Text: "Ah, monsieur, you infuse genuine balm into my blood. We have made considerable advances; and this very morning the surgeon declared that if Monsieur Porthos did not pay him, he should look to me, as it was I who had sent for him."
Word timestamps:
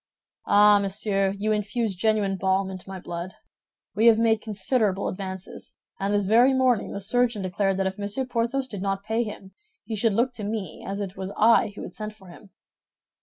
"Ah, 0.47 0.79
monsieur, 0.79 1.35
you 1.37 1.51
infuse 1.51 1.95
genuine 1.95 2.35
balm 2.35 2.71
into 2.71 2.89
my 2.89 2.99
blood. 2.99 3.35
We 3.93 4.07
have 4.07 4.17
made 4.17 4.41
considerable 4.41 5.07
advances; 5.07 5.75
and 5.99 6.11
this 6.11 6.25
very 6.25 6.55
morning 6.55 6.91
the 6.91 6.99
surgeon 6.99 7.43
declared 7.43 7.77
that 7.77 7.85
if 7.85 7.99
Monsieur 7.99 8.25
Porthos 8.25 8.67
did 8.67 8.81
not 8.81 9.03
pay 9.03 9.21
him, 9.23 9.51
he 9.85 9.95
should 9.95 10.13
look 10.13 10.33
to 10.33 10.43
me, 10.43 10.83
as 10.83 11.01
it 11.01 11.15
was 11.17 11.31
I 11.37 11.73
who 11.75 11.83
had 11.83 11.93
sent 11.93 12.15
for 12.15 12.29
him." 12.29 12.49